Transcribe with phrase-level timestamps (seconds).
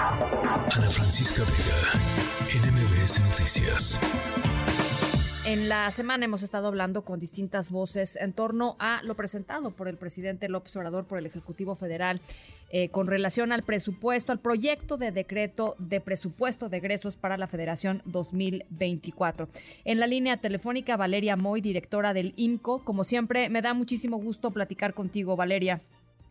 [0.00, 3.98] Ana Francisca Vega, NMBS Noticias.
[5.44, 9.88] En la semana hemos estado hablando con distintas voces en torno a lo presentado por
[9.88, 12.20] el presidente López Obrador por el Ejecutivo Federal
[12.70, 17.48] eh, con relación al presupuesto, al proyecto de decreto de presupuesto de egresos para la
[17.48, 19.48] Federación 2024.
[19.84, 22.84] En la línea telefónica, Valeria Moy, directora del IMCO.
[22.84, 25.80] Como siempre, me da muchísimo gusto platicar contigo, Valeria.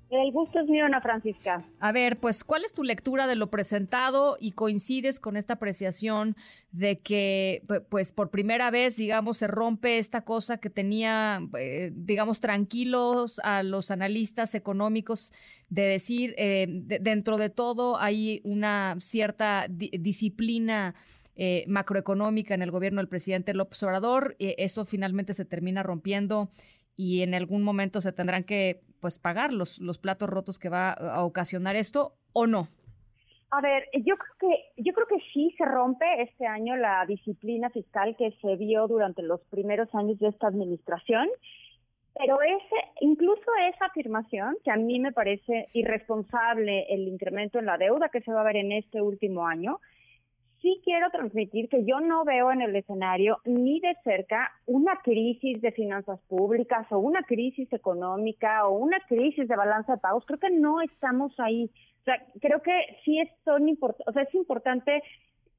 [0.09, 1.65] El gusto es mío, Ana Francisca.
[1.79, 6.37] A ver, pues, ¿cuál es tu lectura de lo presentado y coincides con esta apreciación
[6.71, 12.39] de que, pues, por primera vez, digamos, se rompe esta cosa que tenía, eh, digamos,
[12.39, 15.33] tranquilos a los analistas económicos
[15.69, 20.95] de decir, eh, dentro de todo hay una cierta disciplina
[21.39, 24.35] eh, macroeconómica en el gobierno del presidente López Obrador.
[24.39, 26.49] eso finalmente se termina rompiendo
[26.97, 30.91] y en algún momento se tendrán que pues pagar los, los platos rotos que va
[30.91, 32.67] a ocasionar esto o no?
[33.49, 37.69] A ver, yo creo que yo creo que sí se rompe este año la disciplina
[37.69, 41.29] fiscal que se vio durante los primeros años de esta administración,
[42.13, 47.77] pero ese incluso esa afirmación que a mí me parece irresponsable el incremento en la
[47.77, 49.79] deuda que se va a ver en este último año,
[50.61, 55.61] sí quiero transmitir que yo no veo en el escenario ni de cerca una crisis
[55.61, 60.25] de finanzas públicas o una crisis económica o una crisis de balanza de pagos.
[60.25, 61.69] Creo que no estamos ahí.
[62.01, 62.71] O sea, creo que
[63.03, 65.03] sí es, son o sea, es importante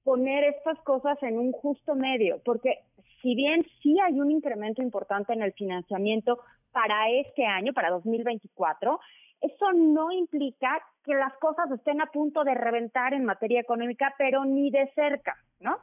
[0.02, 2.78] poner estas cosas en un justo medio, porque
[3.20, 6.38] si bien sí hay un incremento importante en el financiamiento
[6.72, 9.00] para este año, para 2024,
[9.40, 14.44] eso no implica que las cosas estén a punto de reventar en materia económica, pero
[14.44, 15.78] ni de cerca, ¿no?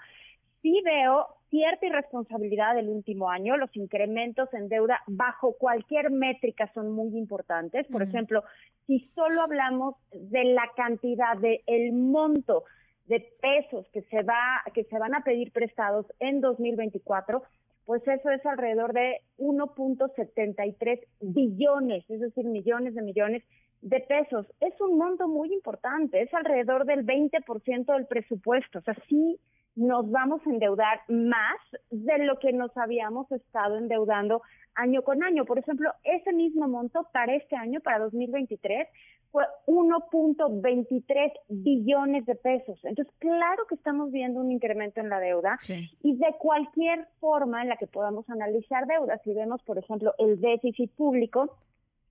[0.61, 6.92] Sí veo cierta irresponsabilidad del último año, los incrementos en deuda bajo cualquier métrica son
[6.92, 7.88] muy importantes.
[7.88, 8.44] Por ejemplo,
[8.86, 12.64] si solo hablamos de la cantidad de el monto
[13.06, 17.44] de pesos que se va que se van a pedir prestados en 2024,
[17.86, 23.43] pues eso es alrededor de 1.73 billones, es decir, millones de millones
[23.82, 24.48] de pesos.
[24.59, 28.80] Es un monto muy importante, es alrededor del 20% del presupuesto.
[28.80, 29.39] O sea, sí
[29.75, 31.59] nos vamos a endeudar más
[31.91, 34.41] de lo que nos habíamos estado endeudando
[34.75, 35.45] año con año.
[35.45, 38.87] Por ejemplo, ese mismo monto para este año, para 2023,
[39.31, 42.80] fue 1.23 billones de pesos.
[42.83, 45.58] Entonces, claro que estamos viendo un incremento en la deuda
[46.02, 50.39] y de cualquier forma en la que podamos analizar deuda, si vemos, por ejemplo, el
[50.39, 51.58] déficit público,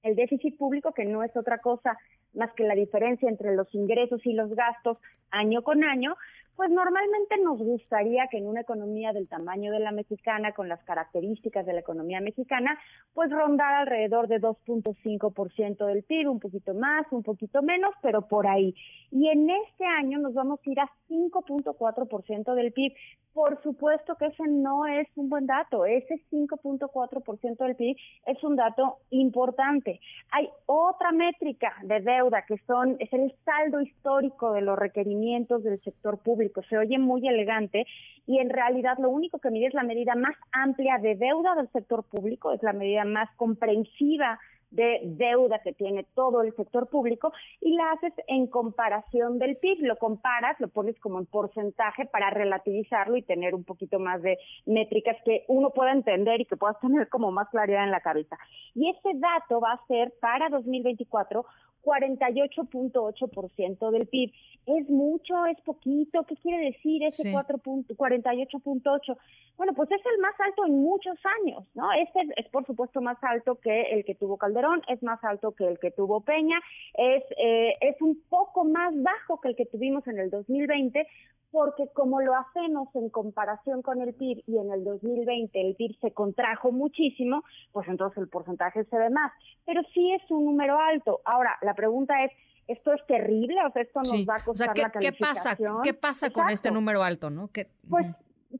[0.02, 1.96] el déficit público que no es otra cosa
[2.34, 4.98] más que la diferencia entre los ingresos y los gastos
[5.30, 6.16] año con año,
[6.56, 10.82] pues normalmente nos gustaría que en una economía del tamaño de la mexicana, con las
[10.84, 12.78] características de la economía mexicana,
[13.12, 18.46] pues rondar alrededor de 2.5% del PIB, un poquito más, un poquito menos, pero por
[18.46, 18.74] ahí.
[19.10, 22.92] Y en este año nos vamos a ir a 5.4% del PIB.
[23.32, 28.54] Por supuesto que ese no es un buen dato, ese 5.4% del PIB es un
[28.54, 30.00] dato importante.
[30.30, 35.82] Hay otra métrica de deuda que son es el saldo histórico de los requerimientos del
[35.82, 37.86] sector público se oye muy elegante
[38.26, 41.68] y en realidad lo único que mide es la medida más amplia de deuda del
[41.70, 44.38] sector público, es la medida más comprensiva
[44.74, 49.82] de deuda que tiene todo el sector público y la haces en comparación del PIB,
[49.82, 54.38] lo comparas, lo pones como en porcentaje para relativizarlo y tener un poquito más de
[54.66, 58.36] métricas que uno pueda entender y que puedas tener como más claridad en la cabeza.
[58.74, 61.44] Y ese dato va a ser para 2024
[61.84, 64.32] 48.8% del PIB.
[64.66, 65.44] ¿Es mucho?
[65.46, 66.24] ¿Es poquito?
[66.24, 69.16] ¿Qué quiere decir ese 48.8?
[69.56, 71.92] Bueno, pues es el más alto en muchos años, ¿no?
[71.92, 75.68] Este es, por supuesto más alto que el que tuvo Calderón, es más alto que
[75.68, 76.58] el que tuvo Peña,
[76.94, 81.06] es, eh, es un poco más bajo que el que tuvimos en el 2020,
[81.54, 85.96] porque como lo hacemos en comparación con el PIB y en el 2020 el PIB
[86.00, 89.32] se contrajo muchísimo, pues entonces el porcentaje se ve más.
[89.64, 91.20] Pero sí es un número alto.
[91.24, 92.32] Ahora, la pregunta es,
[92.68, 93.56] ¿esto es terrible?
[93.66, 95.82] O sea, ¿esto nos va a costar la calificación?
[95.82, 97.30] ¿qué pasa, ¿Qué pasa con este número alto?
[97.30, 97.50] no?
[97.88, 98.06] pues,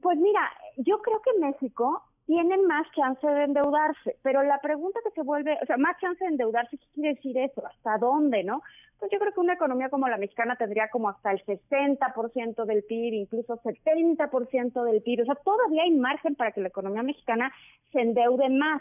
[0.01, 5.11] pues mira, yo creo que México tienen más chance de endeudarse, pero la pregunta que
[5.11, 7.67] se vuelve, o sea, más chance de endeudarse, ¿qué quiere decir eso?
[7.67, 8.63] ¿Hasta dónde, no?
[8.99, 12.85] Pues yo creo que una economía como la mexicana tendría como hasta el 60% del
[12.85, 17.53] PIB, incluso 70% del PIB, o sea, todavía hay margen para que la economía mexicana
[17.93, 18.81] se endeude más.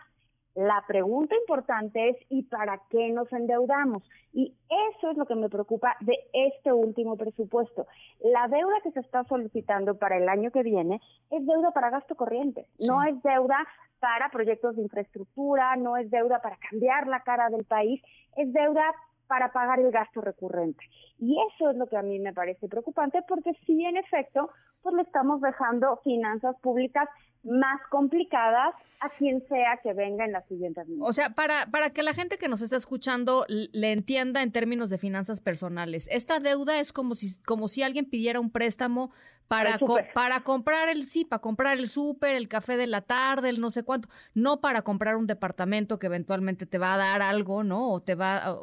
[0.56, 4.04] La pregunta importante es ¿y para qué nos endeudamos?
[4.34, 7.88] Y eso es lo que me preocupa de este último presupuesto.
[8.22, 11.02] La deuda que se está solicitando para el año que viene
[11.32, 13.58] es deuda para gasto corriente, no es deuda
[14.00, 18.02] para proyectos de infraestructura, no es deuda para cambiar la cara del país,
[18.36, 18.94] es deuda
[19.28, 20.84] para pagar el gasto recurrente.
[21.20, 24.50] Y eso es lo que a mí me parece preocupante porque si en efecto,
[24.82, 27.08] pues le estamos dejando finanzas públicas
[27.44, 32.02] más complicadas a quien sea que venga en la siguiente O sea, para, para que
[32.02, 36.80] la gente que nos está escuchando le entienda en términos de finanzas personales, esta deuda
[36.80, 39.12] es como si, como si alguien pidiera un préstamo
[39.54, 39.80] para,
[40.14, 43.70] para comprar el sí, para comprar el súper, el café de la tarde, el no
[43.72, 47.92] sé cuánto, no para comprar un departamento que eventualmente te va a dar algo, ¿no?
[47.92, 48.58] O te va,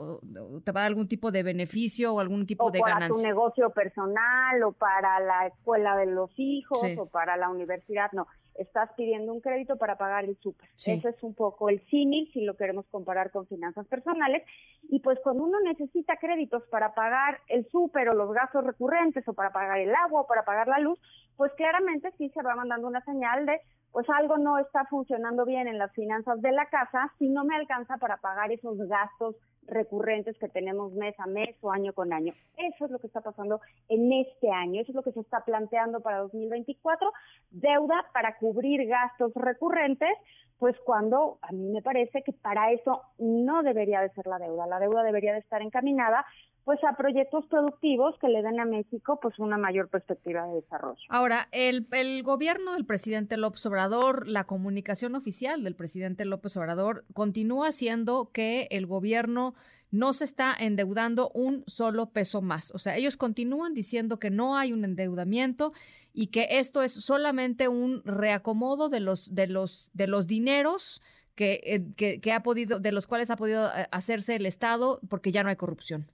[0.64, 3.08] te va a dar algún tipo de beneficio o algún tipo de ganancia.
[3.08, 8.10] para tu negocio personal o para la escuela de los hijos o para la universidad,
[8.12, 8.26] no
[8.60, 10.68] estás pidiendo un crédito para pagar el súper.
[10.74, 14.42] Ese es un poco el símil si lo queremos comparar con finanzas personales.
[14.82, 19.32] Y pues cuando uno necesita créditos para pagar el súper o los gastos recurrentes o
[19.32, 20.98] para pagar el agua o para pagar la luz,
[21.36, 23.60] pues claramente sí se va mandando una señal de
[23.92, 27.56] pues algo no está funcionando bien en las finanzas de la casa si no me
[27.56, 29.34] alcanza para pagar esos gastos
[29.66, 32.34] recurrentes que tenemos mes a mes o año con año.
[32.56, 35.44] Eso es lo que está pasando en este año, eso es lo que se está
[35.44, 37.12] planteando para 2024,
[37.50, 40.10] deuda para cubrir gastos recurrentes,
[40.58, 44.66] pues cuando a mí me parece que para eso no debería de ser la deuda,
[44.66, 46.26] la deuda debería de estar encaminada
[46.64, 51.00] pues a proyectos productivos que le den a México pues una mayor perspectiva de desarrollo.
[51.08, 51.86] Ahora, el,
[52.22, 58.68] gobierno del presidente López Obrador, la comunicación oficial del presidente López Obrador continúa siendo que
[58.70, 59.54] el gobierno
[59.90, 62.72] no se está endeudando un solo peso más.
[62.72, 65.72] O sea, ellos continúan diciendo que no hay un endeudamiento
[66.12, 71.02] y que esto es solamente un reacomodo de los de los de los dineros
[71.34, 75.00] que, eh, que, que ha podido de los cuales ha podido eh, hacerse el Estado
[75.08, 76.06] porque ya no hay corrupción.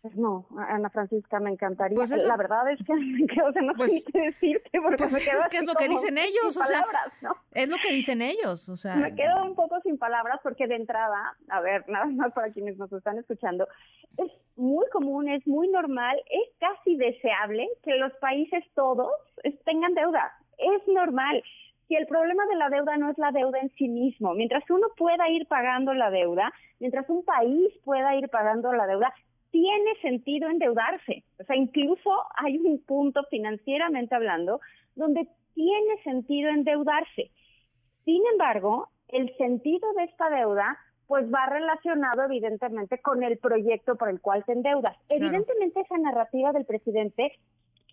[0.00, 1.96] Pues no, Ana Francisca, me encantaría.
[1.96, 5.20] Pues la verdad es que me quedo, no pues, sé qué decirte porque pues me
[5.20, 6.84] quedo es que es lo que dicen ellos, o sea,
[7.52, 8.94] es lo que dicen ellos, o sea.
[8.94, 12.76] Me quedo un poco sin palabras porque de entrada, a ver, nada más para quienes
[12.78, 13.66] nos están escuchando,
[14.18, 19.12] es muy común, es muy normal, es casi deseable que los países todos
[19.64, 21.42] tengan deuda, es normal
[21.88, 24.88] si el problema de la deuda no es la deuda en sí mismo, mientras uno
[24.96, 29.12] pueda ir pagando la deuda, mientras un país pueda ir pagando la deuda,
[29.50, 31.24] tiene sentido endeudarse.
[31.40, 34.60] O sea, incluso hay un punto financieramente hablando
[34.94, 37.30] donde tiene sentido endeudarse.
[38.04, 44.10] Sin embargo, el sentido de esta deuda pues va relacionado evidentemente con el proyecto por
[44.10, 44.94] el cual te endeudas.
[45.08, 47.32] Evidentemente esa narrativa del presidente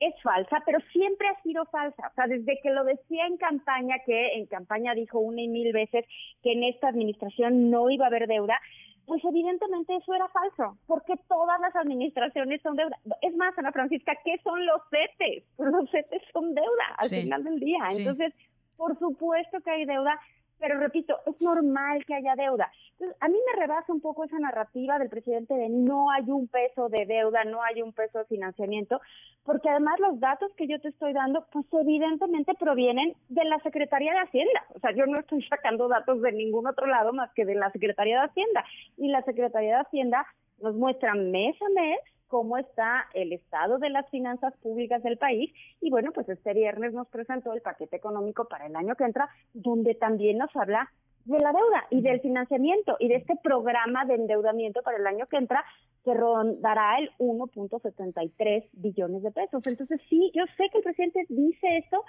[0.01, 2.09] es falsa, pero siempre ha sido falsa.
[2.11, 5.71] O sea, desde que lo decía en campaña, que en campaña dijo una y mil
[5.71, 6.05] veces
[6.43, 8.59] que en esta administración no iba a haber deuda,
[9.05, 12.97] pues evidentemente eso era falso, porque todas las administraciones son deuda.
[13.21, 15.43] Es más, Ana Francisca, ¿qué son los CETES?
[15.57, 17.79] Los CETES son deuda al final del día.
[17.97, 18.33] Entonces,
[18.77, 20.19] por supuesto que hay deuda,
[20.59, 22.71] pero repito, es normal que haya deuda.
[22.93, 26.47] Entonces, a mí me rebasa un poco esa narrativa del presidente de no hay un
[26.47, 29.01] peso de deuda, no hay un peso de financiamiento,
[29.43, 34.13] porque además los datos que yo te estoy dando, pues evidentemente provienen de la Secretaría
[34.13, 34.65] de Hacienda.
[34.73, 37.71] O sea, yo no estoy sacando datos de ningún otro lado más que de la
[37.71, 38.65] Secretaría de Hacienda.
[38.97, 40.25] Y la Secretaría de Hacienda
[40.61, 45.53] nos muestra mes a mes cómo está el estado de las finanzas públicas del país.
[45.81, 49.29] Y bueno, pues este viernes nos presentó el paquete económico para el año que entra,
[49.53, 50.91] donde también nos habla
[51.25, 55.25] de la deuda y del financiamiento y de este programa de endeudamiento para el año
[55.25, 55.63] que entra
[56.03, 59.65] que rondará el 1.73 billones de pesos.
[59.65, 62.03] Entonces sí, yo sé que el presidente dice esto,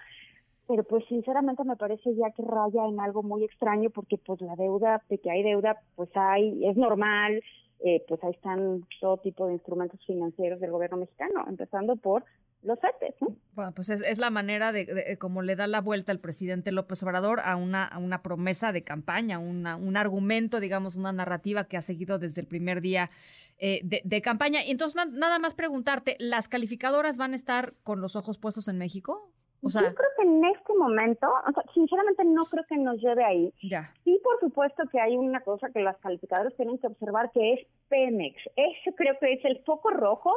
[0.68, 4.54] pero pues sinceramente me parece ya que raya en algo muy extraño porque pues la
[4.54, 7.42] deuda, de que hay deuda, pues hay, es normal,
[7.84, 12.24] eh, pues ahí están todo tipo de instrumentos financieros del gobierno mexicano, empezando por
[12.62, 13.14] los CETES.
[13.54, 17.02] Bueno, pues es, la manera de, de, como le da la vuelta el presidente López
[17.02, 21.82] Obrador a una, una promesa de campaña, una, un argumento, digamos, una narrativa que ha
[21.82, 23.10] seguido desde el primer día
[23.58, 24.64] eh, de, campaña.
[24.64, 28.78] Y entonces, nada más preguntarte, ¿las calificadoras van a estar con los ojos puestos en
[28.78, 29.30] México?
[29.62, 31.26] O sea, Yo creo que en este momento,
[31.74, 33.52] sinceramente no creo que nos lleve ahí.
[33.62, 33.92] Ya.
[34.04, 37.66] Sí, por supuesto que hay una cosa que las calificadoras tienen que observar que es
[37.88, 38.36] Pemex.
[38.56, 40.32] Eso creo que es el foco rojo,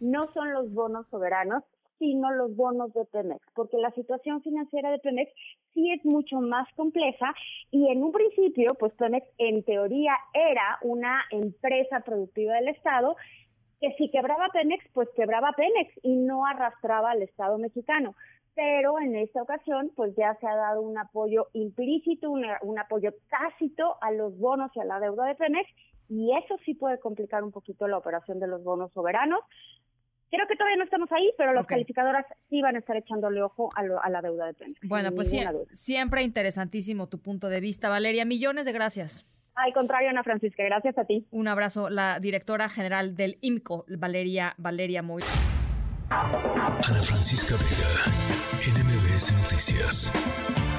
[0.00, 1.62] no son los bonos soberanos,
[2.02, 5.30] sino los bonos de Pemex, porque la situación financiera de Pemex
[5.72, 7.32] sí es mucho más compleja
[7.70, 13.14] y en un principio, pues Pemex en teoría era una empresa productiva del Estado
[13.82, 18.14] que si quebraba Pemex, pues quebraba Pemex y no arrastraba al Estado mexicano
[18.54, 23.96] pero en esta ocasión pues ya se ha dado un apoyo implícito, un apoyo tácito
[24.02, 25.68] a los bonos y a la deuda de Pemex
[26.08, 29.40] y eso sí puede complicar un poquito la operación de los bonos soberanos.
[30.30, 33.70] Creo que todavía no estamos ahí, pero las calificadoras sí van a estar echándole ojo
[33.74, 34.80] a, la deuda de Pemex.
[34.82, 35.30] Bueno, pues
[35.72, 38.24] siempre interesantísimo tu punto de vista, Valeria.
[38.24, 39.26] Millones de gracias.
[39.54, 41.26] Al contrario, Ana Francisca, gracias a ti.
[41.30, 45.22] Un abrazo, la directora general del IMCO, Valeria, Valeria Moy.
[46.10, 50.71] Ana Francisca Vega, NMBS Noticias.